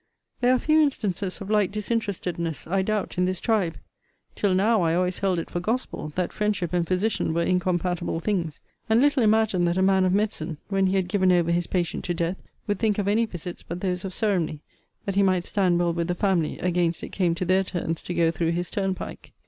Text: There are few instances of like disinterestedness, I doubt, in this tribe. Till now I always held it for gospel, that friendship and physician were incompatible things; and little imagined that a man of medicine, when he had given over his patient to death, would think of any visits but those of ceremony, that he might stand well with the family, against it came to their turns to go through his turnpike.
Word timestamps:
There 0.39 0.51
are 0.51 0.57
few 0.57 0.81
instances 0.81 1.41
of 1.41 1.51
like 1.51 1.71
disinterestedness, 1.71 2.65
I 2.65 2.81
doubt, 2.81 3.19
in 3.19 3.25
this 3.25 3.39
tribe. 3.39 3.77
Till 4.33 4.55
now 4.55 4.81
I 4.81 4.95
always 4.95 5.19
held 5.19 5.37
it 5.37 5.47
for 5.51 5.59
gospel, 5.59 6.11
that 6.15 6.33
friendship 6.33 6.73
and 6.73 6.87
physician 6.87 7.35
were 7.35 7.43
incompatible 7.43 8.19
things; 8.19 8.61
and 8.89 8.99
little 8.99 9.21
imagined 9.21 9.67
that 9.67 9.77
a 9.77 9.83
man 9.83 10.03
of 10.03 10.11
medicine, 10.11 10.57
when 10.69 10.87
he 10.87 10.95
had 10.95 11.07
given 11.07 11.31
over 11.31 11.51
his 11.51 11.67
patient 11.67 12.03
to 12.05 12.15
death, 12.15 12.37
would 12.65 12.79
think 12.79 12.97
of 12.97 13.07
any 13.07 13.27
visits 13.27 13.61
but 13.61 13.81
those 13.81 14.03
of 14.03 14.11
ceremony, 14.11 14.61
that 15.05 15.13
he 15.13 15.21
might 15.21 15.45
stand 15.45 15.77
well 15.77 15.93
with 15.93 16.07
the 16.07 16.15
family, 16.15 16.57
against 16.57 17.03
it 17.03 17.09
came 17.09 17.35
to 17.35 17.45
their 17.45 17.63
turns 17.63 18.01
to 18.01 18.13
go 18.15 18.31
through 18.31 18.53
his 18.53 18.71
turnpike. 18.71 19.33